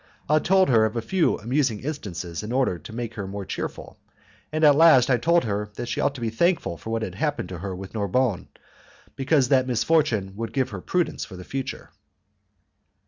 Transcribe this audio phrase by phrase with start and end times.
[0.27, 3.99] I told her a few amusing instances in order to make her more cheerful,
[4.51, 7.13] and at last I told her that she ought to be thankful for what had
[7.13, 8.47] happened to her with Narbonne,
[9.15, 11.91] because that misfortune would give her prudence for the future.